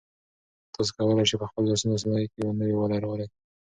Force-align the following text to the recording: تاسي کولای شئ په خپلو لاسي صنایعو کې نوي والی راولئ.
تاسي 0.73 0.91
کولای 0.97 1.25
شئ 1.29 1.37
په 1.41 1.47
خپلو 1.49 1.69
لاسي 1.71 1.85
صنایعو 2.03 2.31
کې 2.33 2.39
نوي 2.59 2.75
والی 2.75 2.97
راولئ. 3.03 3.27